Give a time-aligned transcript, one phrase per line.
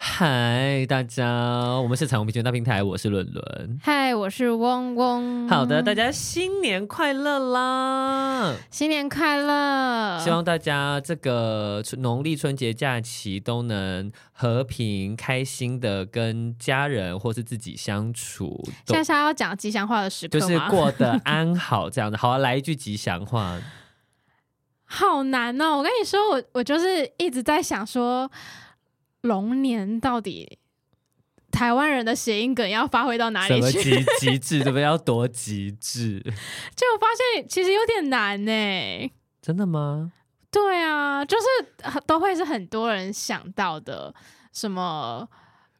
[0.00, 1.26] 嗨，大家，
[1.80, 3.80] 我们是彩虹平权大平台，我是伦伦。
[3.82, 5.48] 嗨，我是嗡嗡。
[5.48, 8.54] 好的，大家新年快乐啦！
[8.70, 10.20] 新年快乐！
[10.20, 18.64] 希望大家这个农历春节假期都能和平、开心的跟家人或是自己相处。
[18.86, 20.46] 现在是要讲吉祥话的时刻吗？
[20.46, 22.16] 就是过得 安好这样的。
[22.16, 23.60] 好啊，来一句吉祥话。
[24.84, 25.78] 好难哦！
[25.78, 28.30] 我跟你说，我我就是一直在想说。
[29.28, 30.58] 龙年到底
[31.52, 33.80] 台湾人的谐音梗要发挥到哪里去？
[33.82, 34.82] 什么极极致，对不对？
[34.82, 36.18] 要多极致？
[36.74, 39.12] 就我发现其实有点难呢。
[39.40, 40.12] 真的吗？
[40.50, 44.14] 对啊，就是都会是很多人想到的，
[44.52, 45.28] 什么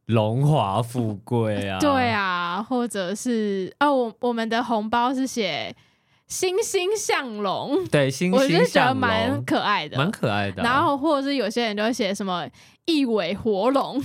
[0.06, 1.78] 荣华富贵啊？
[1.83, 5.75] 对啊，或者是哦，我我们的红包是写。
[6.29, 10.65] 欣欣向荣，对，欣欣向荣，我就觉得蛮可爱的，蛮可爱的啊。
[10.65, 12.47] 然后或者是有些人就会写什么
[12.85, 14.01] 一尾活龙，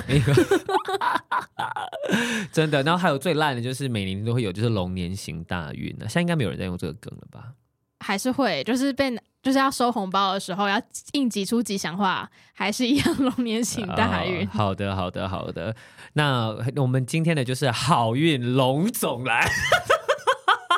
[2.51, 2.81] 真的。
[2.83, 6.05] 然后还有最烂的就是每年都会有，就是龙年行大运呢。
[6.07, 7.51] 现在应该没有人在用这个梗了吧？
[7.99, 10.81] 还是会，就是被就是要收红包的时候要
[11.13, 14.45] 硬挤出吉祥话，还是一样龙年行大运。
[14.47, 15.75] 哦，好的，好的，好的。
[16.13, 19.49] 那我们今天的就是好运龙总来。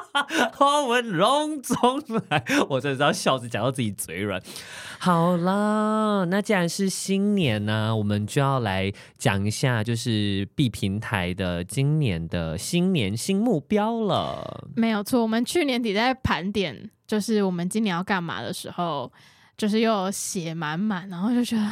[0.53, 4.41] 花纹龙总来，我真的知道笑着讲到自己嘴软。
[4.97, 14.67] 好啦，那既然是新年呢、啊，我们就要来讲一下，就是 B 平台的今年的新年新目标了。
[14.75, 19.11] 没有错，我们去年底在盘点，就是我们今年要干嘛的时候，
[19.57, 21.71] 就是又写满满，然后就觉得，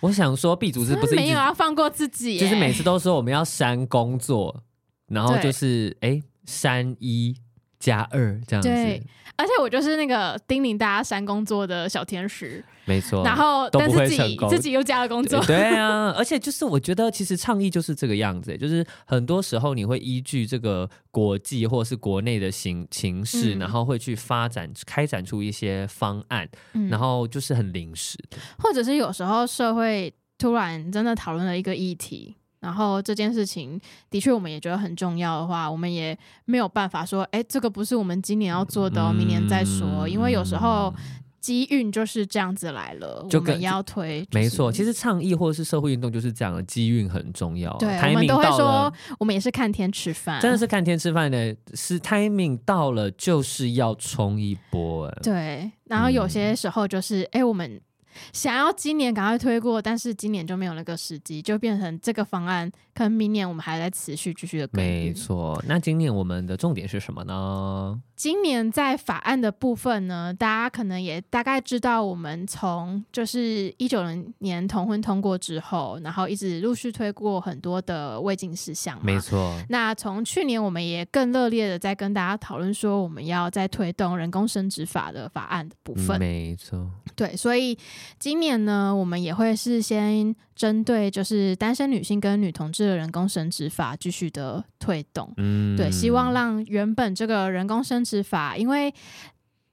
[0.00, 4.62] 我想说，B 组织不是没有要放过自己，就是每次都说我们要删工作，
[5.08, 7.34] 然后就是哎删一。
[7.78, 9.02] 加二这样子，对，
[9.36, 13.22] 而且我就是那个叮咛大家删工作的小天使，没错。
[13.24, 16.12] 然后但是自己自己又加了工作，对，对啊。
[16.18, 32.34] 而且就是我觉得，其实倡议就是这个样子，就是很多时候你会依据这个国际或是国内的形形势，嗯，然后会去发展开展出一些方案，嗯，然后就是很临时的，或者是有时候社会突然真的讨论了一个议题。
[32.60, 33.80] 然后这件事情
[34.10, 39.86] 的确，我们也觉得很重要的话，我们也没有办法说，哎，这个不是我们今年要做的，哦，明年再说。
[40.06, 40.92] 嗯、因为有时候
[41.40, 44.20] 机运就是这样子来了，我们要推。
[44.24, 47.72] 就是、没错，其实倡议或者是社会运动就是这样的，机运很重要。
[47.78, 55.08] 对，我们都会说，我们也是看天吃饭，真的是看天吃饭的，是 timing 到了就是要冲一波。
[55.22, 57.80] 对，然后有些时候就是，哎、嗯，我们。
[58.32, 64.68] 想要今年赶快推过，但是今年就没有那个时机，就变成这个方案，可能明年我们还在持续继续的。
[64.72, 68.00] 没错，那今年我们的重点是什么呢？
[68.18, 74.02] 今年在法案的部分呢，大家可能也大概知道，我们从就是一九
[74.40, 78.98] 年同婚通过之后，然后一直陆续推过很多的未尽事项。
[79.04, 79.56] 没错。
[79.68, 86.18] 那从去年，我们也更热烈的在跟大家讨论说，我们要再推动人工生殖法的法案的部分。
[86.18, 86.90] 没错。
[87.14, 87.78] 对，所以
[88.18, 90.34] 今年呢，我们也会是先。
[90.58, 98.92] 针对就是单身女性跟女同志的人工生殖法继续的推动，嗯，对，希望让原本这个人工生殖法，因为。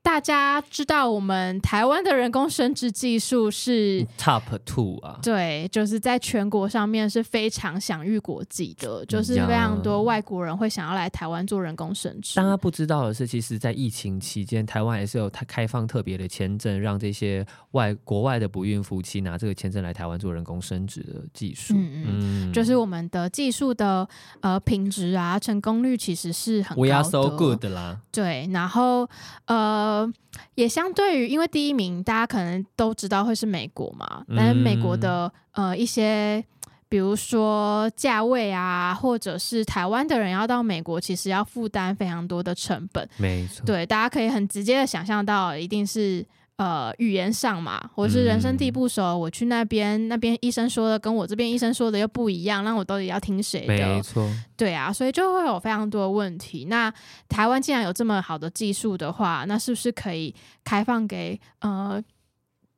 [0.05, 12.35] 大家知道我们台湾的人工生殖技术是 top two 啊，对，就是在全国上面是非常享誉国际的，就是非常多外国人会想要来台湾做人工生殖。
[12.35, 21.73] 大家不知道的是，其实，在疫情期间，台湾也是有它开放特别的签证，让这些外国外的不孕夫妻拿这个签证来台湾做人工生殖的技术。
[21.75, 24.07] 嗯嗯，就是我们的技术的
[24.41, 26.87] 呃品质啊，成功率其实是很高的。
[26.87, 27.99] We are so good 啦。
[28.11, 29.09] 对，然后
[29.45, 29.94] 呃。
[29.95, 30.13] 呃，
[30.55, 36.43] 也相对于，因为第一名大家可能都知道会是美国嘛，但是美国的呃一些，
[36.89, 43.07] 比如说价位啊，或者是台湾的人要到美国，其实要负担非常多的成本。
[43.17, 46.25] 没错，对，大家可以很直接的想象到，一定是。
[46.57, 53.73] 呃，语言上嘛，或者是人生地不熟，嗯、我去那边，那边医生说的跟我这边医生说的又不一样，那我到底要听谁的？
[53.73, 54.25] 没错，
[54.55, 56.65] 对啊，所以就会有非常多的问题。
[56.69, 56.89] 那
[57.27, 62.01] 台湾既然有这么好的技术的话，那是不是可以开放给呃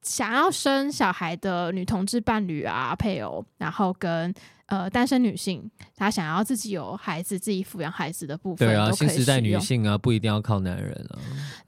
[0.02, 4.34] 想要生小孩的女同志伴侣啊、配偶，然后跟
[4.68, 11.20] 呃单身女性，她想要自己有孩子、自己抚养孩子的部分，对啊，新时代女性啊，不一定要靠男人啊。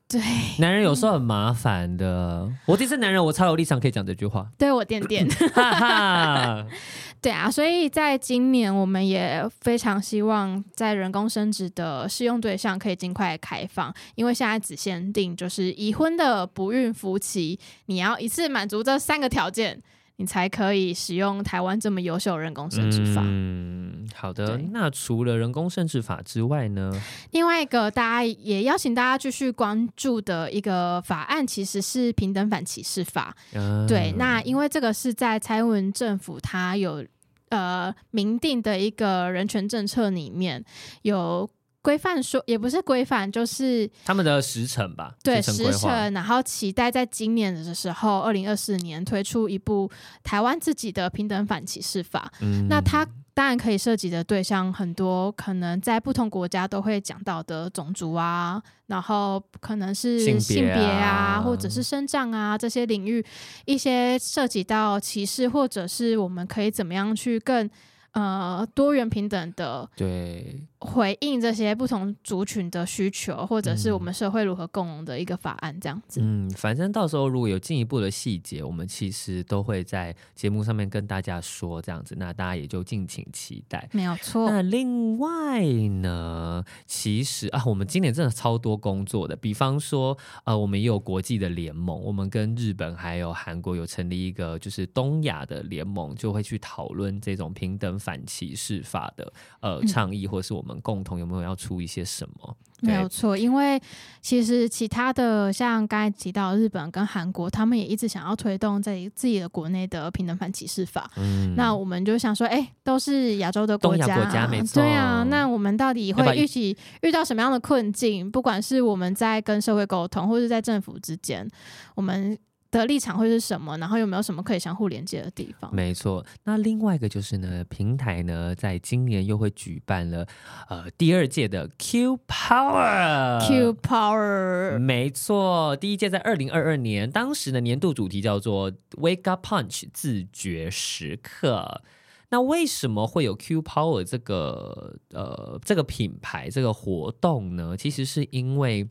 [0.07, 0.19] 对，
[0.57, 2.51] 男人有时候很麻烦的。
[2.65, 4.49] 我这是男人，我超有立场可以讲这句话。
[4.57, 6.65] 对我点点， 哈哈。
[7.21, 19.81] 对啊，所以在今年，我们也非常希望在人工生殖的适用对象可以尽快开放，因为现在只限定就是已婚的不孕夫妻，你要一次满足这三个条件。
[20.19, 23.21] 你才可以使用台湾这么优秀的人工生殖法。
[23.23, 24.57] 嗯，好的。
[24.73, 26.91] 那除了人工生殖法之外呢？
[27.31, 33.33] 另外一个大家也邀请大家继续关注的一个法案，其实是平等反歧视法。
[33.53, 37.05] 嗯、对，那因为这个是在蔡英文政府他有
[37.47, 40.63] 呃明定的一个人权政策里面
[41.03, 41.49] 有。
[41.89, 45.15] 规范说也不是规范，就是他们的时程吧。
[45.23, 49.89] 对，时程，然后期待在今年的时候，二零二四年推出一部
[50.21, 52.31] 台湾自己的平等反歧视法。
[52.41, 53.03] 嗯，那它
[53.33, 63.25] 当然可以涉及的对象很多，可能在不同国家都会讲到的种族啊，然后可能是性别啊，啊或者是生长啊这些领域，
[63.65, 67.67] 一些涉及到歧视，或者是我们可以怎么样去更
[68.11, 70.67] 呃多元平等的对。
[70.81, 76.21] 回应这些不同族群的需求，或者是我们社会如何共融的一个法案，这样子。
[76.23, 83.89] 嗯，反正到时候如果有进一步的细节，我们其实都会在节目上面跟大家说，这样子，那大家也就敬请期待。
[83.91, 84.49] 没有错。
[84.49, 100.68] 那另外呢，其实啊，我们今年真的超多工作的，比方说，呃，我们也有国际的联盟，我们跟日本还有韩国有成立一个就是东亚的联盟，就会去讨论这种平等反歧视法的呃倡议，或是我们。
[100.69, 102.55] 我们共同有没有要出一些什么？
[102.81, 103.81] 没有错，因为
[104.21, 111.09] 其实其他的像刚才提到日本跟韩国，他们也一直想要推动在自己的国内的平等反歧视法。
[111.17, 114.81] 嗯，那我们就想说，哎，都是亚洲的国家，东亚国家没错。
[114.81, 118.29] 对啊，那我们到底会一起遇到什么样的困境？
[118.29, 121.49] 不管是我们在跟社会沟通，或者在政府之间，
[121.95, 122.37] 我们。
[122.71, 123.75] 的立场会是什么？
[123.79, 125.73] 然后有没有什么可以相互连接的地方？
[125.73, 130.27] 没错，那另外一个就是呢，平台呢，在今年又会举办了
[130.67, 141.81] 呃第二届的 Q Power Q Power，没错，第一届在二零二二年，当时的年度主题叫做 Wake Up Punch 自觉时刻。
[142.29, 147.75] 那为什么会有 Q Power 这个呃这个品牌这个活动呢？
[147.75, 148.87] 其实是因为。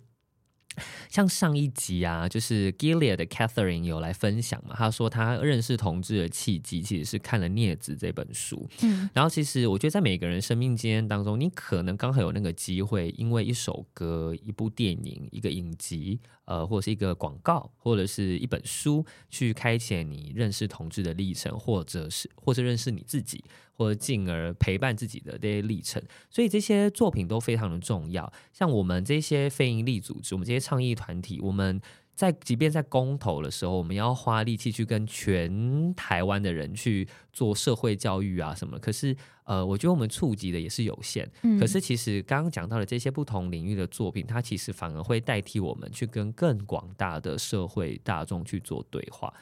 [1.09, 8.69] 像上一集啊，就是 Gilead 的 Catherine 有来分享嘛，他说他认识同志的契机其实是看了《镊子》这本书。
[8.83, 16.21] 嗯，然后其实我觉得在每个人生命经验当中，你可能刚好有那个机会，因为一首歌、一部电影、一个影集。
[16.49, 23.45] 呃，或者是一个广告，或者是一本书，去开启你认识同志的历程，或者是或者认识你自己，
[23.79, 26.03] 或者进而陪伴自己的这些历程。
[26.29, 28.31] 所以这些作品都非常的重要。
[28.53, 31.81] 像我们这些非营利组织，我们这些倡议团体，我们。
[32.19, 38.77] 在即便在公投的时候，我们要花力气去跟全台湾的人去做社会教育啊什么。
[38.81, 41.31] 可是，呃，我觉得我们触及的也是有限。
[41.43, 41.61] 嗯。
[41.61, 49.33] 可是，其实刚刚讲到的这些不同领域的作品，它其实反而会代替我们去跟更广大的社会大众去做对话。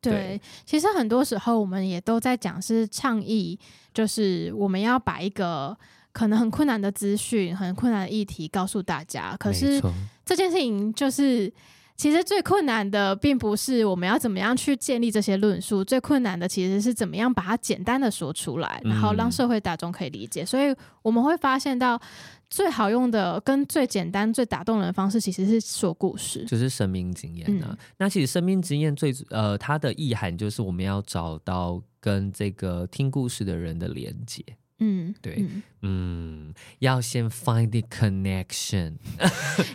[0.00, 0.40] 对。
[0.64, 3.58] 其实很多时候我们也都在讲是倡议，
[3.92, 5.76] 就是我们要把一个
[6.12, 9.36] 可能很困难的资讯、很困难的议题告诉大家。
[9.38, 9.80] 可是
[10.24, 11.52] 这件事情就是。
[12.00, 20.42] 其实最困难的并不是我们要怎么样去建立这些论述，最困难的其实是怎么样把它简单的说出来，然后让社会大众可以理解。
[20.42, 20.46] 嗯。
[20.46, 22.00] 所以我们会发现到
[22.48, 27.68] 最好用的、跟最简单、最打动人的方式，其实是说故事，就是生命经验啊。
[27.70, 27.78] 嗯。
[27.98, 34.42] 那其实生命经验最呃，它的意涵就是我们要找到跟这个听故事的人的连接。
[34.82, 38.94] 嗯，对，嗯，嗯，要先 find the connection，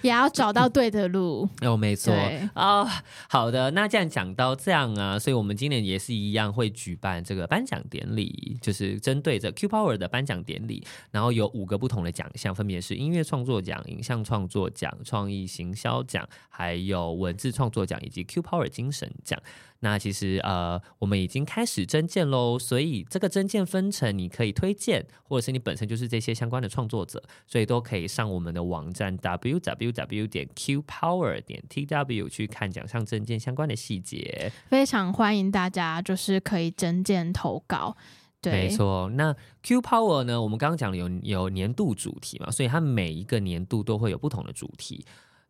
[0.04, 1.50] 也要找到对的路。
[1.62, 2.88] 哦，没错啊，哦。
[3.28, 19.42] 好的，那既然讲到这样啊，所以我们今年也是一样会举办这个颁奖典礼，就是针对着 Q Power 的颁奖典礼，然后有五个不同的奖项，分别是音乐创作奖、影像创作奖、创意行销奖，还有文字创作奖以及 Q Power 精神奖。
[19.82, 34.52] 那其实呃，我们已经开始征件喽，所以这个征件分成你可以推荐，或者是你本身就是这些相关的创作者，所以都可以上我们的网站 www 点 qpower 点 tw 去看奖项证件相关的细节。
[34.68, 37.96] 非常欢迎大家，就是可以证件投稿。
[38.42, 39.10] 对，没错。
[39.16, 45.04] 那 Q Power 呢，我们刚刚讲了有有年度主题嘛，所以它每一个年度都会有不同的主题。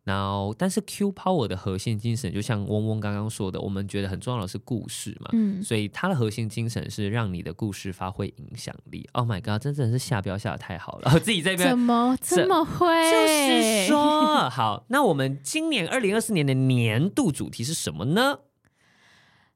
[0.05, 9.09] 然后，但是 Q Power 的核心精神，就像嗡嗡刚刚说的，我们觉得很重要的是故事嘛，嗯，所以它的核心精神是让你的故事发挥影响力。
[9.13, 12.85] Oh my god，真的是下标下的太好了，我 自己在这边怎么这么会？
[13.11, 18.41] 就是说， 好，那我们今年二零二四年的年度主题是什么呢？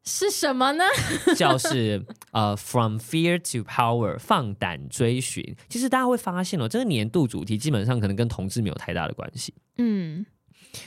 [0.04, 0.84] 是什么呢？
[1.38, 5.56] 就是呃、uh,，From Fear to Power，放胆追寻。
[5.68, 9.54] 其实大家会发现哦，这个年度主题基本上可能跟同志没有太大的关系。
[9.78, 10.26] 嗯。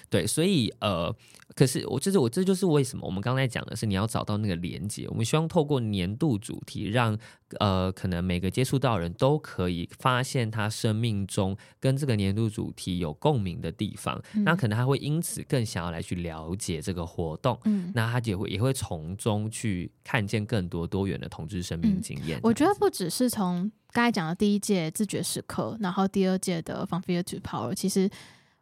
[0.09, 1.15] 对，所以呃，
[1.55, 5.07] 可是我就是我这就是为什么我们刚才讲的是你要找到那个连接。
[5.09, 7.19] 我们希望透过年度主题让，让
[7.59, 14.23] 呃可能每个接触到的人都可以发现他生命中跟这个年度主题有共鸣的地方。
[14.35, 17.59] 嗯、那可能他会因此更想要来去了解这个活动。
[17.65, 22.39] 嗯，那他也会也会从中去看见更多多元的同志生命经验。
[22.39, 28.09] 嗯、我觉得不只是从刚才讲的第一届自觉时刻，然后第二届的 From Fear to Power，其实。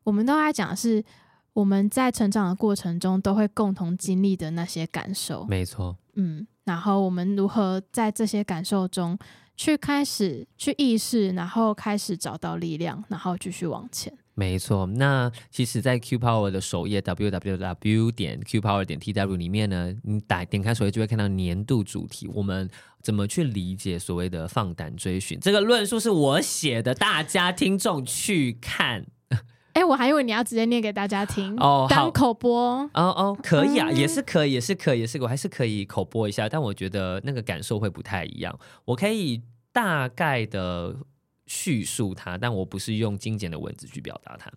[0.04, 1.04] 我们都在讲的是
[1.52, 9.18] 我们在成长的过程中都会共同经历的那些感受，没错，嗯，然后我们如何在这些感受中
[9.56, 14.12] 去开始去意识，然后开始找到力量，然后继续往前。
[14.34, 22.70] 没错，那其实，在 Q Power 的首页 www 点 Q Power 点 tw 里面呢，你打点开首页就会看到年度主题，我们
[23.02, 25.38] 怎么去理解所谓的放胆追寻？
[25.40, 29.04] 这个论述是我写的，大家听众去看。
[29.72, 38.58] 哎，我还以为你要直接念给大家听哦，当口播哦哦，可以啊，嗯、也是可以，也是可以，也是我还是可以口播一下，但我觉得那个感受会不太一样。
[38.84, 40.96] 我可以大概的
[41.46, 44.50] 叙述它，但我不是用精简的文字去表达它。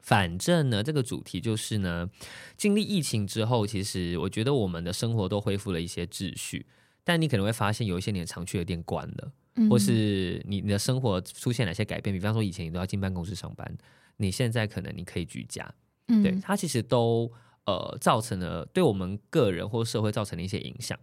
[0.00, 2.08] 反正呢，这个主题就是呢，
[2.56, 6.66] 经历疫情之后，其实我觉得我们的生活都恢复了一些秩序，
[7.04, 13.76] 但你可能会发现有一些你常去的店关了，嗯、或是你你的生活出现哪些改变，比方说以前你都要进办公室上班。
[14.22, 15.74] 你现在可能你可以居家，
[16.08, 17.30] 嗯，对，它其实都
[17.66, 20.98] 呃造成了对我们个人或社会造成了一些影响。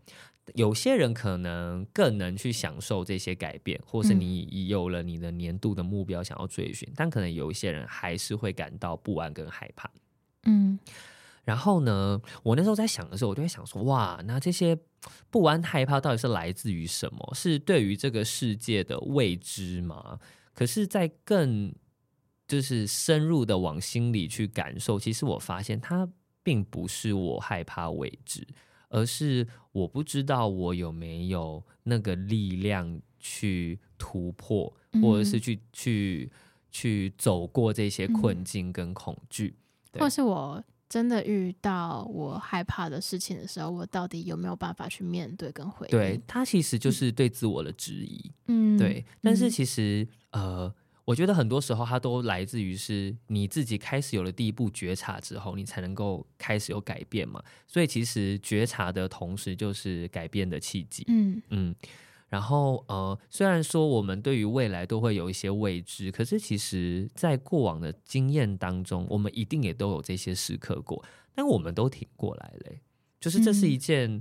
[0.55, 9.87] 有些人可能更能去享受这些改变，或是你有了你的年度的目标想要追寻，嗯，但可能有一些人还是会感到不安跟害怕。
[10.45, 10.79] 嗯，
[11.43, 14.75] 然后呢，我那时候在想的时候，我就会想说，哇，那这些
[15.29, 17.31] 不安害怕到底是来自于什么？
[17.35, 20.17] 是对于这个世界的未知吗？
[20.55, 21.71] 可是，在更
[22.49, 26.09] 就是深入的往心里去感受，其实我发现它
[26.41, 28.45] 并不是我害怕未知，
[28.89, 36.31] 而是我不知道我有没有那个力量去突破，嗯、或者是去去
[36.71, 39.55] 去走过这些困境跟恐惧，
[39.93, 45.91] 嗯、或是我真的遇到我害怕的事情的时候，我到底有没有办法去面对跟回应？
[45.91, 48.31] 对，它其实就是对自我的质疑。
[48.47, 50.75] 嗯，对，但是其实、嗯、呃。
[51.09, 57.43] 我觉得很多时候，它都来自于是你自己开始有了第一步觉察之后，你才能够开始有改变嘛。
[57.67, 61.03] 所以其实觉察的同时，就是改变的契机。
[61.07, 61.75] 嗯嗯。
[62.27, 72.75] 然后呃，虽然说我们对于未来都会有一些未知，可是其实在过往的经验当中，我们一定也都有这些时刻过，但我们都挺过来了。
[73.19, 74.11] 就是这是一件、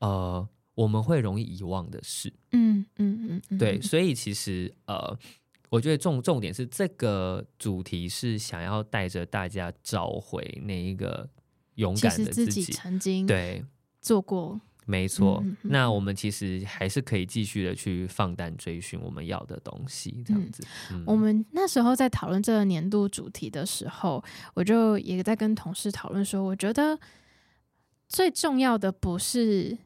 [0.00, 2.30] 嗯、呃，我们会容易遗忘的事。
[2.52, 3.56] 嗯嗯嗯嗯。
[3.56, 5.18] 对，所以其实呃。
[5.70, 11.28] 我觉得重重点是这个主题是想要带着大家找回那一个
[11.74, 13.64] 勇敢的自己，自己曾经对
[14.00, 15.42] 做过，没错。
[15.44, 20.62] 嗯、那我们其实还是可以继续的去放胆追寻我们要的东西，这样子。
[20.90, 26.98] 嗯嗯、我们那时候在讨论这个年度主题的时候，我就也在跟同事讨论说，我觉得
[28.08, 29.76] 最重要的不是，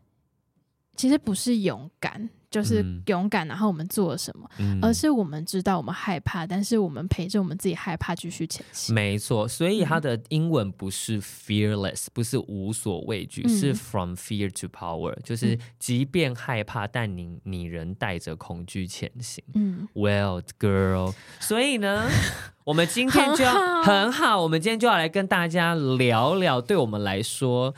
[0.96, 2.28] 其实不是勇敢。
[2.52, 4.46] 就是勇敢，然后我们做了什么？
[4.58, 8.94] 嗯、而是我们知道我们害怕，但是我们陪着我们自己害怕继续前行。
[8.94, 19.42] 没错，所以它的英文不是 fearless，不是无所畏惧，嗯、是 from fear to power，就是即便害怕，但你你仍带着恐惧前行。
[19.54, 22.06] 嗯，Well girl，所以呢，
[22.64, 27.74] 我们今天就要很好，很好，我们今天就要来跟大家聊聊，对我们来说，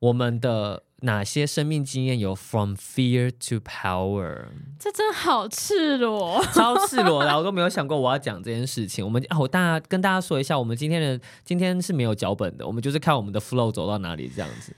[0.00, 0.82] 我们的。
[1.02, 4.46] 哪些生命经验有 from fear to power？
[4.78, 9.04] 这真好赤裸， 超赤裸的，我都没有想过我要讲这件事情。
[9.04, 14.74] 我们哦，大家跟大家说一下，我们今天的今天是没有脚本的，我们就是看我们的 flow 走到哪里这样子，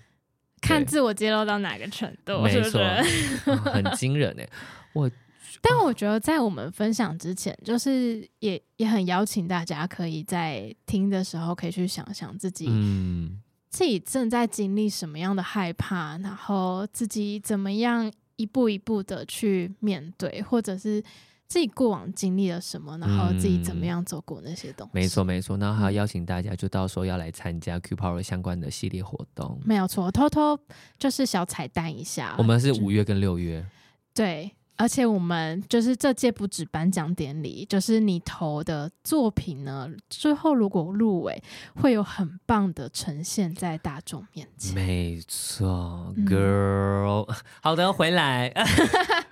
[0.60, 2.80] 看自我揭露到哪个程度，没错，
[3.70, 4.48] 很惊人哎。
[4.94, 5.10] 我，
[5.60, 13.40] 但我觉得在我们分享之前，就是也也很邀请大家可以在听的时候，可以去想想自己，嗯。
[13.74, 21.02] 自己正在经历什么样的害怕，然后自己怎么样一步一步的去面对，或者是
[21.48, 24.92] 自己过往经历了什么，然后自己怎么样走过那些东西。
[24.94, 29.60] 没错没错，然后还要邀请大家，就到时候要来参加 Q Power 相关的系列活动。
[29.64, 30.56] 没有错，偷偷
[30.96, 32.36] 就是小彩蛋一下。
[32.38, 33.66] 我们是五月跟六月。
[34.14, 34.52] 对。
[34.76, 41.40] 而且我们就是这届不止颁奖典礼，就是你投的作品呢，最后如果入围，
[41.76, 44.74] 会有很棒的呈现在大众面前。
[44.74, 48.52] 没错，Girl， 嗯、好的，回来。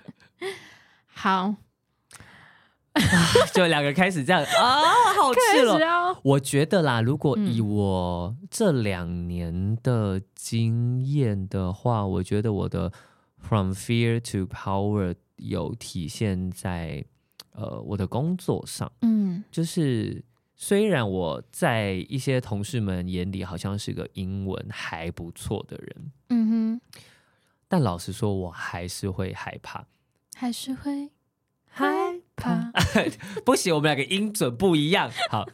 [1.13, 1.55] 好，
[3.53, 4.79] 就两个开始这样啊，
[5.13, 6.17] 好赤裸、哦。
[6.23, 12.93] 我觉得啦，如果以我这两年的经验的话、嗯，我觉得我的
[13.37, 15.15] From Fear to Power。
[15.37, 17.03] 有体现在
[17.51, 20.23] 呃我的工作上，嗯，就是
[20.55, 26.81] 虽然我在一些同事们眼里好像是个英文还不错的人，嗯哼，
[27.67, 29.85] 但老实说，我还是会害怕，
[30.35, 31.09] 还是会
[31.65, 31.85] 害
[32.35, 32.71] 怕。
[33.43, 35.11] 不行，我们两个音准不一样。
[35.29, 35.47] 好，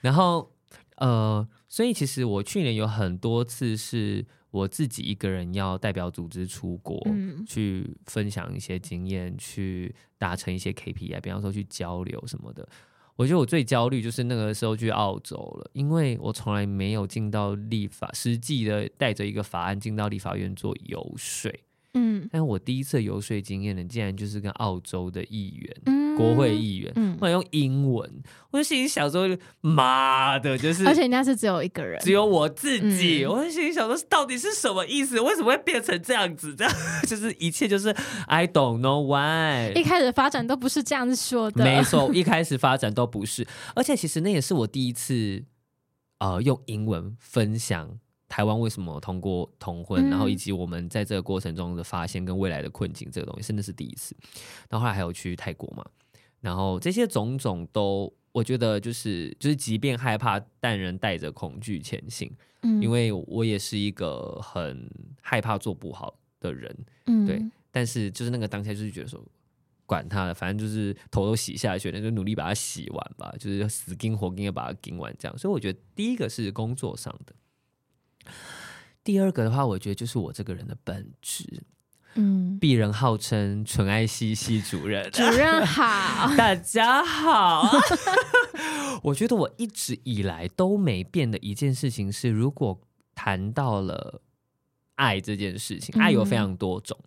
[0.00, 0.52] 然后
[0.96, 4.26] 呃，所以其实我去年有很多次是。
[4.50, 12.68] 我自己一个人要代表组织出国，嗯，去分享一些经验，去达成一些 KPI，比方说去交流什么的。
[13.16, 21.52] 我觉得我最焦虑就是那个时候去澳洲了，因为我从来没有进到立法，实际的带着一个法案进到立法院做游说。
[21.92, 29.26] 嗯，但我第一次游说经验呢，竟然就是跟澳洲的议员、嗯、国会议员，嗯，我用英文，我就心里想说，
[29.62, 35.18] 妈的，就是，而且人家是只有一个人，只有我自己，嗯、我就心里想说，到底是什么意思？
[35.20, 36.54] 为什么会变成这样子？
[36.54, 36.74] 这 样
[37.06, 37.88] 就是一切就是
[38.26, 39.72] I don't know why。
[39.74, 45.42] 一开始发展都不是这样子说的，没错， 一开始发展都不是，而且其实那也是我第一次，
[46.18, 47.98] 呃，用英文分享。
[48.28, 54.14] 台湾为什么通过同婚，然后以及我们在这个过程中的发现跟未来的困境，这个东西真的是第一次。
[54.68, 55.84] 然后后来还有去泰国嘛，
[56.40, 62.30] 然后这些种种都，我觉得就是就是，即便害怕，但仍带着恐惧前行。
[62.62, 64.90] 嗯，因为我也是一个很
[65.22, 67.42] 害怕做不好的人，嗯，对。
[67.70, 69.24] 但是就是那个当下，就是觉得说，
[69.86, 75.38] 管他了，反正就是头都洗下去，那就努力把它洗完吧，就是死盯活盯要把它盯完这样。
[75.38, 78.32] 所以我觉得第一个是工作上的。
[79.02, 81.62] 第二个的话，我觉得就是我这个人的本质，
[82.14, 87.70] 嗯，鄙人号称纯爱系系主任，主任好， 大家好。
[89.04, 92.80] 我觉得我一直以来都没变的一件事情是，如果
[93.14, 94.20] 谈到了
[94.96, 96.98] 爱这件事情，爱有非常多种，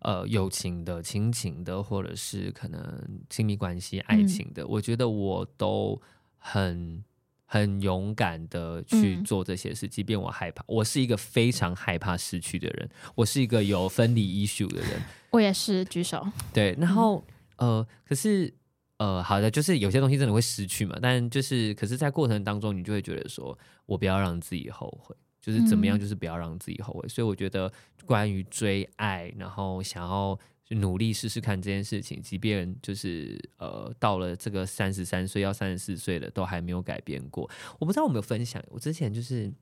[0.00, 6.00] 嗯、呃，友情的、亲情的，或者是可能亲密关系、爱情的，嗯、我觉得我都
[6.36, 7.04] 很。
[7.52, 16.26] 很勇敢的去做这些事，嗯，即便我害怕，我是一个非常害怕失去的人，我是一个有分离 issue 的人，我也是举手。
[16.54, 17.22] 对，然后
[17.56, 18.54] 呃，可是
[18.96, 27.00] 呃，好的，就是有些东西真的会失去嘛，但就是，可是在过程当中，你就会觉得说，我不要让自己后悔，就是怎么样，就是不要让自己后悔。
[27.04, 27.70] 嗯，所以我觉得，
[28.06, 30.38] 关于追爱，然后想要。
[30.74, 37.48] 努力试试看这件事情，即便就是呃到了这个三十三岁要三十四岁了，都还没有改变过。
[37.78, 39.52] 我不知道我有没有分享，我之前就是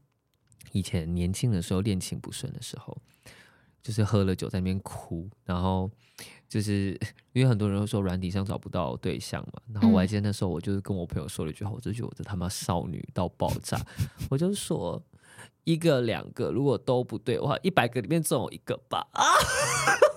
[0.72, 2.96] 以前年轻的时候恋情不顺的时候，
[3.82, 5.90] 就是喝了酒在那边哭，然后
[6.48, 6.98] 就是
[7.32, 13.80] 因为很多人都说软体上找不到对象嘛，然后我还记得那时候我就是跟我朋友说了一句话，我就觉得我这他妈少女到爆炸，
[14.28, 15.02] 我就说
[15.64, 19.24] 一个两个如果都不对的话，一百个里面总有一个吧啊。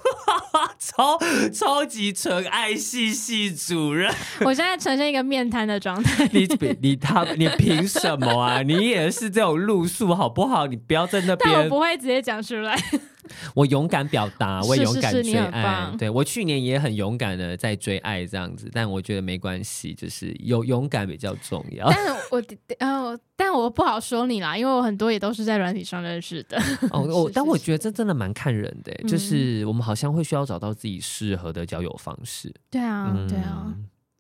[0.95, 1.17] 超
[1.51, 4.13] 超级纯爱系系主任，
[4.45, 6.29] 我现在呈现一个面瘫的状态。
[6.32, 6.47] 你
[6.82, 8.62] 你他你凭什么啊？
[8.62, 10.67] 你也是这种路数好不好？
[10.67, 11.39] 你不要在那边。
[11.43, 12.77] 但我不会直接讲出来。
[13.56, 15.94] 我勇敢表达，我也勇敢追爱。
[15.98, 21.90] 对，我去年也很勇敢的在追爱这样子，但我觉得没关系，就是有勇敢比较重要。
[21.90, 22.44] 但我
[22.80, 26.58] 呃，但我不好说你啦，因为我很多也都是在软体上认识的。
[26.92, 32.54] 哦， 我但我觉得这真的蛮看人的，就是我们好像会需要找到自己适合的交友方式。
[32.70, 33.74] 对啊，嗯、对啊。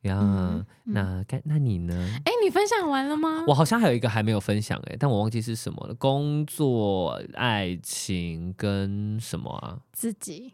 [0.03, 1.93] 呀、嗯，那该那你呢？
[1.95, 3.43] 哎、欸，你分享完了吗？
[3.47, 5.93] 我好像还有一个还没有分享哎、欸，但我忘记是什么了。
[5.95, 9.81] 工作、爱情跟什么啊？
[9.91, 10.53] 自己，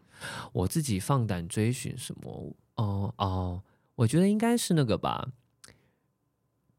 [0.52, 2.54] 我自己放胆追寻什么？
[2.76, 3.62] 哦哦，
[3.96, 5.28] 我觉得应该是那个吧，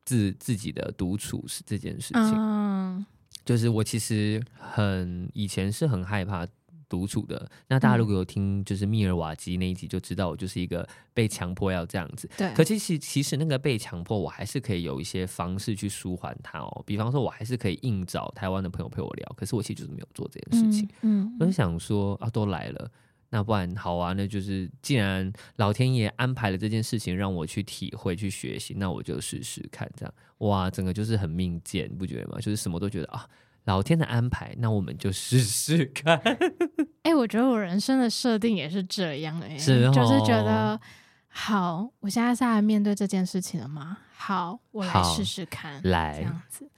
[0.04, 3.06] 自自己的独处是这件事情、嗯。
[3.44, 6.48] 就是我其实很以前是很害怕。
[6.92, 12.30] 独处的，那大家如果有听就是密尔瓦基那一集，就知道我就是一个被强迫要这样子。
[12.38, 16.84] 对，可其实其实那个被强迫，我还是可以有一些方式去舒缓它哦。
[16.86, 20.86] 比方说，我还是可以硬找台湾的朋友陪我聊，可是我其实就是没有做这件事情。
[21.04, 22.92] 嗯，嗯，我就想说啊，都来了，
[23.30, 29.90] 那不然好啊，那就是既然老天爷安排了这件事情让我去体会、去学习，那我就试试看。
[29.96, 32.40] 这样哇，整个就是很命贱，你不觉得吗？
[32.42, 33.26] 就是什么都觉得啊，
[33.66, 36.18] 老天的安排，那我们就试试看。
[37.04, 40.80] 哎、欸，我觉得我人生的设定也是这样哎、欸，是哦、就是觉得
[41.28, 43.98] 好，我现在是来面对这件事情了吗？
[44.16, 46.70] 好，我来试试看，来这样子。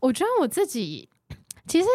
[0.00, 1.08] 我觉得我自己
[1.66, 1.86] 其实。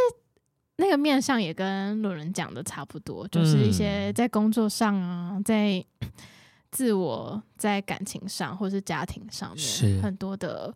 [0.81, 5.85] 那个面相也跟路人讲的差不多，就是一些在工作上啊，嗯、在
[6.71, 10.73] 自我、在感情上或是家庭上面很多的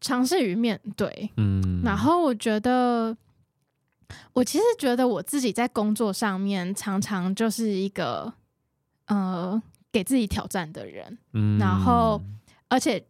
[0.00, 1.30] 尝试与面对。
[1.36, 3.16] 嗯，然后我觉得，
[4.32, 8.32] 我其实觉得我自己在工作上面常常就是一个
[9.06, 11.18] 呃给自己挑战的人。
[11.32, 12.20] 嗯，然后
[12.68, 13.04] 而且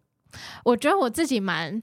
[0.64, 1.82] 我觉得我自己蛮。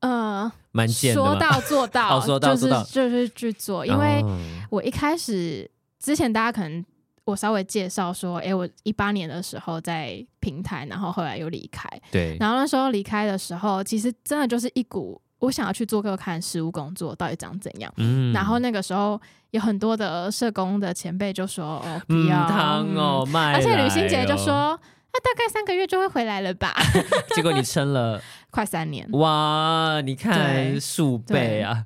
[0.00, 0.50] 呃，
[1.14, 3.86] 说到做到，说到做到，就是就是去做。
[3.86, 4.20] 因为
[4.68, 6.84] 我一开始之前，大家可能
[7.24, 11.88] 我稍微介绍说，哎、欸，我一八年的时候在平台，然后后来又离开。
[12.10, 17.92] 对，然后那时候离开的时候，其实真的就是一股我想要去做个看实务工作到底长怎样。
[17.96, 24.78] 嗯，然后那个时候有很多的社工的前辈就说，哦，不要，嗯哦嗯、而且吕欣杰就说。
[25.14, 26.72] 那大概三个月就会回来了吧？
[27.36, 28.18] 结果你撑了
[28.50, 30.00] 快三年，哇！
[30.00, 31.84] 你看数倍啊！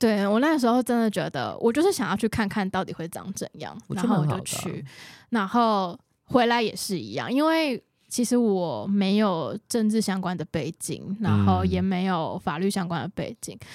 [0.00, 4.84] 对，我那时候真的觉得，我就是想要去看看到底会长怎样，然后我就去，
[5.28, 13.66] 然后回来也是一样，因为其实我没有政治相关的背景，然后也没有法律相关的背景，嗯、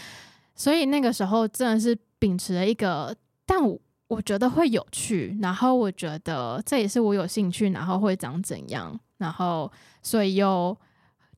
[0.55, 3.79] 所以那个时候真的是秉持了一个，但我。
[4.07, 9.69] 我觉得会有趣，然后我觉得这也是我有兴趣，然后会长怎样，然后
[10.03, 10.77] 所以又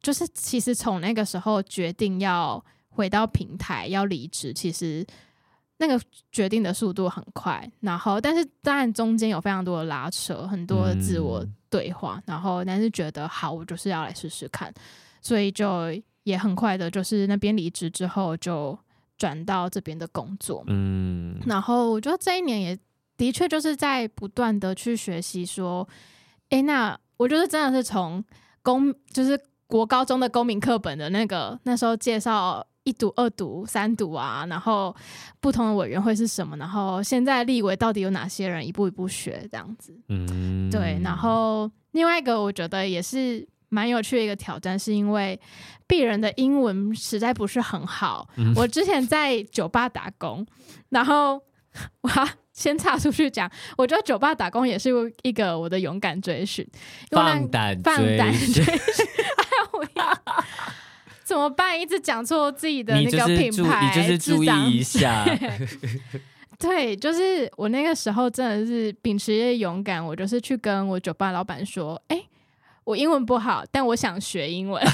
[0.02, 2.62] 就是其实从那个时候决定要
[2.98, 5.06] 回到平台要离职，其实
[5.78, 5.98] 那个
[6.32, 14.74] 决定的速度很快，然后但是当然中间有非常多的拉扯，很多的自我对话，嗯、然后但是觉得好，我就是要来试试看，
[15.22, 18.78] 所以就也很快的，就是那边离职之后就。
[19.20, 22.78] 转到这边的工作，嗯，然后我觉得这一年也
[23.18, 25.90] 的确就是在不断的去学习，说，
[26.50, 28.24] 哎，那我觉得真的是从
[28.62, 34.96] 公就是国高中的公民课本的那个那时候介绍一读、二读、三读啊，然后
[35.42, 43.46] 不同的委员会是什么，然后现在立委到底有哪些人，一步一步学这样子，嗯，对，然后另外一个我觉得也是。
[43.70, 45.38] 蛮有趣的一个挑战，是因为
[45.90, 48.26] 鄙人的英文实在不是很好。
[48.38, 50.48] 嗯、我之前在酒吧打工，
[50.88, 51.34] 然后
[52.00, 52.10] 我
[52.54, 54.90] 先岔出去讲，我觉得酒吧打工也是
[55.22, 56.66] 一个我的勇敢追寻，
[57.12, 58.66] 放胆放胆追寻。
[61.28, 61.80] 怎么办？
[61.80, 65.26] 一直讲错自己的那个品牌，你就是注意一下。
[66.58, 72.24] 对，就是我那个时候真的是秉持着勇敢，我就是去跟我酒吧老板说，哎。
[72.86, 74.82] 我英文不好，但我想学英文。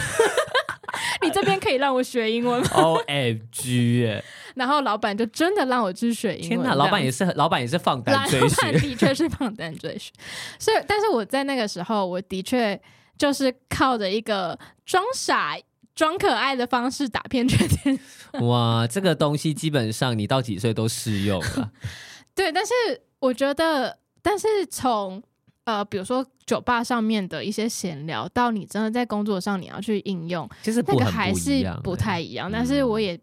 [1.22, 4.20] 你这边可以让我学英文吗？O M G！
[4.56, 6.50] 然后老板就真的让我去学英文。
[6.50, 8.74] 天哪，老板也是，老板也是放胆追寻。
[8.80, 10.12] 的确是放胆追寻。
[10.58, 12.82] 所以，但是我在那个时候，我的确
[13.16, 15.56] 就是靠着一个装傻、
[15.96, 18.00] 装可爱的方式打遍全天。
[18.42, 21.72] 哇，这个东西基本上你到几岁都适用了。
[22.36, 22.74] 对，但是
[23.20, 25.22] 我觉得，但是从。
[25.66, 32.52] 呃，比如说酒吧上面的一些闲聊，到你真的在工作上你要去应用，其实那个还是不太一样。
[32.52, 33.18] 但是我也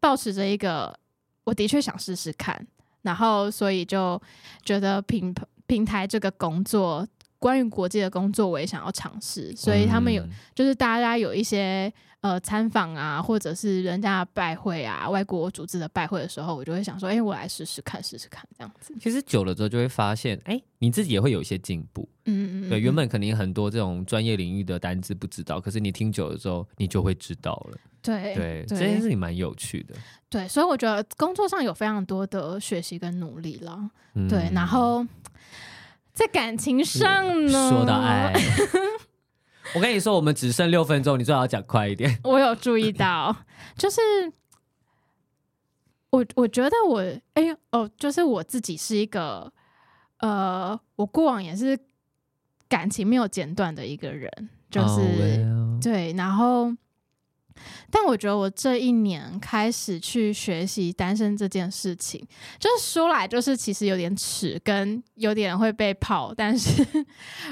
[0.00, 0.92] 抱持着一个，
[1.44, 2.66] 我的确想试试看，
[3.02, 4.20] 然后所以就
[4.64, 5.32] 觉得平
[5.68, 7.06] 平台这个工作，
[7.38, 9.54] 关于国际的工作，我也想要尝试。
[9.56, 10.24] 所以他们有，
[10.54, 11.92] 就是大家有一些。
[12.20, 18.92] 呃，参访啊，或者是人家的拜会啊，外国组织的拜会的时候，我就会想说，哎、欸，我来试试看，试试看这样子。
[19.00, 22.08] 其实久了之后就会发现，哎、欸，你自己也会有一些进步。
[22.24, 27.78] 嗯，嗯嗯，对，原本肯定很多这种专业领域的单字不知道，可是你听久了之后，你就会知道了。
[28.02, 29.94] 对对，这件事情蛮有趣的。
[30.28, 33.90] 对，所以我觉得工作上有非常多的学习跟努力了。
[34.14, 35.06] 嗯、对，然后
[36.18, 38.34] 在感情上呢，说到爱。
[39.76, 42.18] 我跟你说，我们只剩六分钟，你最好讲快一点。
[42.24, 43.36] 我有注意到，
[43.76, 44.00] 就是
[46.10, 47.00] 我我觉得我
[47.34, 49.52] 哎呦哦，就是我自己是一个
[50.18, 51.78] 呃，我过往也是
[52.68, 54.28] 感情没有间断的一个人，
[54.68, 55.80] 就是、oh, well.
[55.80, 56.74] 对，然后。
[57.90, 62.20] 但我觉得我这一年开始去学习单身这件事情，
[62.58, 66.34] 就是说来就是其实有点耻，跟有点会被泡。
[66.34, 66.86] 但是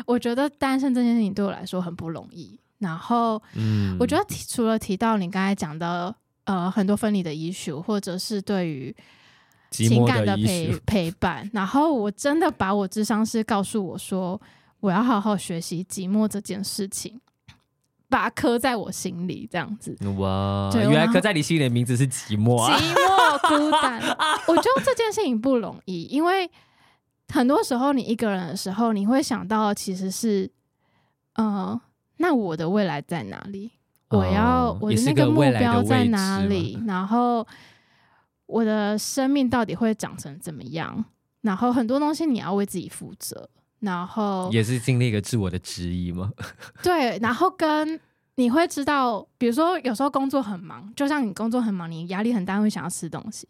[0.06, 2.58] 我觉得单身这件事情对我来说很不容易。
[2.78, 6.14] 然后，嗯，我觉得提除了提到你刚才讲的
[6.44, 8.94] 呃很多分离的 issue，或者是对于
[9.70, 11.50] 情感的陪陪伴。
[11.54, 14.38] 然后我真的把我智商师告诉我说，
[14.80, 17.18] 我要好好学习寂寞这件事情，
[18.08, 19.96] 把它刻在我心里，这样子。
[20.18, 22.76] 哇，原来刻在你心里的名字是寂寞啊！
[22.78, 24.00] 寂寞孤单。
[24.46, 26.48] 我觉得这件事情不容易，因为
[27.28, 30.50] 很多时候你一个人的时候，你会想到其实是，
[31.34, 31.80] 呃，
[32.18, 33.72] 那我的未来在哪里？
[34.10, 36.80] 我要、哦、我的那个目标在哪里？
[36.86, 37.44] 然后
[38.46, 41.04] 我的生命到底会长成怎么样？
[41.40, 43.48] 然后很多东西你要为自己负责，
[43.80, 46.32] 然后也是经历一个自我的质疑吗？
[46.82, 47.98] 对，然后跟
[48.36, 53.48] 你会知道，比如说有时候工作很忙，就像你工作很忙，你压力很大，会想要吃东西。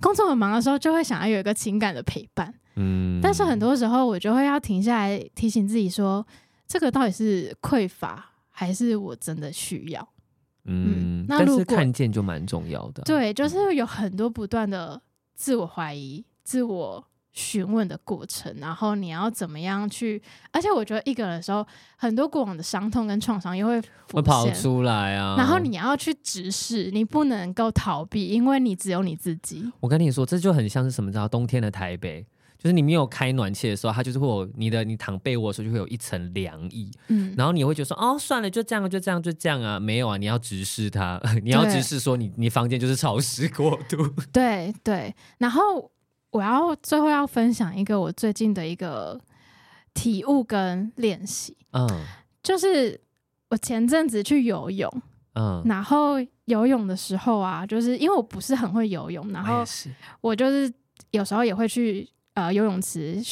[0.00, 2.52] 工作很忙的时候，就会想要有一个情感的陪伴。
[2.76, 6.26] 嗯，但是很多时候我就会要停下来提醒自己说，
[6.66, 8.30] 这个到底是匮乏？
[8.56, 10.08] 还是我真的需要？
[10.64, 13.02] 嗯，那如果看见就蛮重要的。
[13.02, 15.00] 对，就是有很多不断的
[15.34, 20.22] 自我怀疑、自我询问的过程，然后你要怎么样去？
[20.52, 21.66] 而且我觉得一个人的时候，
[21.96, 23.78] 很多过往的伤痛跟创伤也会
[24.12, 25.34] 会跑出来啊。
[25.36, 29.70] 然后你要去直视，你不能够逃避，因为你只有你自己。
[29.80, 31.10] 我跟你说，这就很像是什么？
[31.12, 32.24] 知道冬天的台北。
[32.56, 45.14] 就是你没有开暖气的时候，它就是会有你的，你躺被窝的时候就会有一层凉意，嗯，然后你会觉得说，哦，算了，就这样，就这样，就这样啊，没有啊，你要直视它， 你要直视说你你房间就是潮湿过度， 对对。
[45.36, 45.90] 然后
[46.34, 49.18] 我要最后要分享一个我最近的一个
[49.94, 51.88] 体悟跟练习，嗯，
[52.42, 53.00] 就是
[53.50, 54.90] 我前阵子去游泳，
[55.34, 56.16] 嗯，然后
[56.46, 59.64] 游泳的时候啊，就是因为我不是很会游泳，然后
[60.20, 60.70] 我就是
[61.12, 62.08] 有时候也会去。
[62.34, 63.22] 呃，游泳池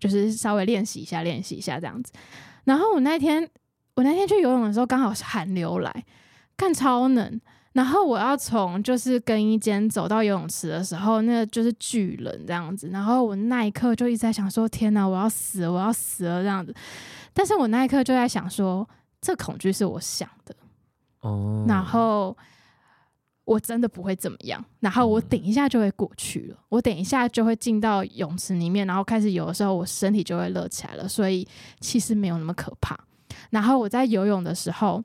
[0.00, 2.12] 就是稍微练习一下，练习一下这样子。
[2.64, 3.48] 然后我那天，
[3.94, 6.04] 我那天去游泳的时候，刚好是寒流来，
[6.56, 7.40] 看超冷。
[7.78, 12.88] 然后我要从就是更衣间走到游泳池的时候，那个就是巨冷这样子。
[12.88, 16.74] 然后我那一刻就一直在想说：天哪，我要死了，我要死了这样子。
[17.32, 18.84] 但是我那一刻就在想说，
[19.20, 20.56] 这恐惧是我想的。
[21.20, 21.64] 哦。
[21.68, 22.36] 然后。
[23.48, 26.56] 我真的不会怎么样，然后我等一下就会过去了。
[26.68, 31.48] 我等一下就会进到泳池里面，然后开始游的时候，我身体就会热起来了，所以
[31.80, 32.94] 其实没有那么可怕。
[33.48, 35.02] 然后我在游泳的时候，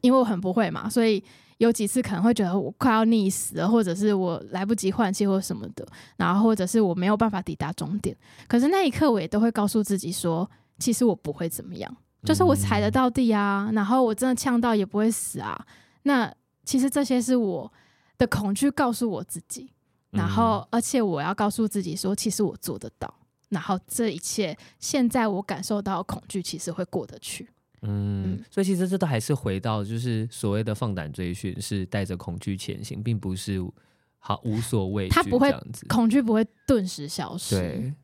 [0.00, 1.22] 因为我很不会嘛，所以
[1.58, 8.16] 有几次可能会觉得我快要溺死了，或者是我来不及换气或什么的，然后或者是我没有办法抵达终点。
[8.46, 15.66] 可是那一刻，我也都会告诉自己说，其实我不会怎么样，就是我踩得到地啊，然后我真的呛到也不会死啊。
[16.04, 16.32] 那
[16.64, 17.72] 其实这些是我
[18.16, 19.70] 的恐惧告诉我自己，
[20.10, 23.12] 然后而且我要告诉自己说，其实我做得到。
[23.48, 27.48] 然后这一切，现在我感受到恐惧，其实会过得去。
[27.82, 33.58] 嗯，嗯，所以其实这都还是回到，就是所谓的放胆追寻，是带着恐惧前行，并不是
[34.18, 35.14] 好无所畏惧。
[35.14, 35.54] 他不会，
[35.88, 37.56] 恐惧不会顿时消失。
[37.56, 37.94] 对，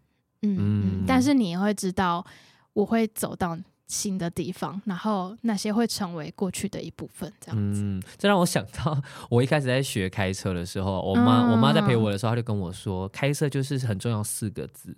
[0.42, 2.24] 嗯嗯，但是你也会知道，
[2.72, 3.58] 我会走到。
[3.86, 7.82] 新的地方，然后那些会成为过去的一部分，这样子。
[7.82, 14.96] 嗯，这让我想到，我一开始在学开车的时候，我妈、嗯、我妈在陪我的时候，她就跟我说，开车就是很重要四个字。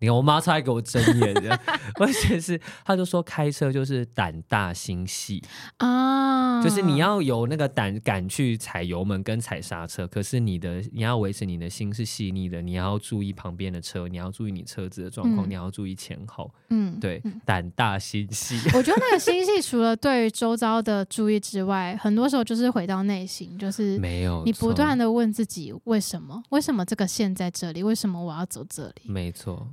[0.00, 1.60] 你看，我妈差点给我睁眼，
[2.00, 5.42] 而且 是，她就说开车就是胆大心细
[5.76, 18.56] 啊，就是你要有那个胆敢去踩油门跟踩刹车，可是你的你要维持你的心是细腻的，你要注意旁边的车，你要注意你车子的状况，嗯、你要注意前后，嗯，对，胆大心细。
[18.74, 26.42] 我觉得那个 心细，除了对于周遭的注意之外，很多时候就是回到内心，就是没有你不断的问自己为什么？
[26.48, 27.82] 为什么这个线在这里？
[27.82, 29.02] 为什么我要走这里？
[29.04, 29.68] 没错。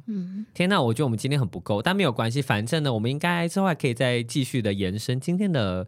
[0.53, 5.85] 天呐，我觉得我们今天很不够，但没有关系，反正呢，我们应该之后还可以再继续的延伸今天的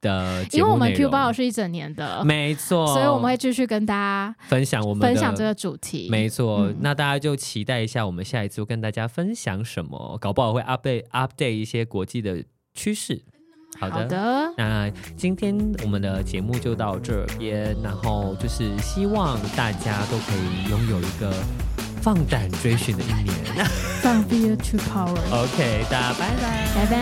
[0.00, 0.44] 的。
[0.52, 6.08] 因为我们 Q 包是一整年的，没错，所以我们会继续跟大家分享我们分享这个主题。
[6.10, 13.22] 没错，嗯、那大家就期待一下，我们下一次会跟大家分享什么，搞不好会 update update 一些国际的趋势。
[13.78, 21.32] 好的，好的，那今天我们的节目就到这边，然后就是希望大家都可以拥有一个。
[22.08, 23.12] 放胆追寻的一
[23.52, 23.66] 年，
[24.00, 25.12] 放 Fear to Power。
[25.30, 26.98] OK，大家拜拜，拜拜。